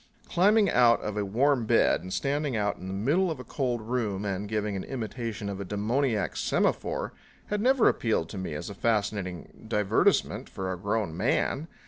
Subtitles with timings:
[0.29, 3.81] Climbing out of a warm bed and standing out in the middle of a cold
[3.83, 7.13] room and giving an imitation of a demoniac semaphore
[7.53, 11.67] had never appealed to me as a fascinating divertisement for a grown man.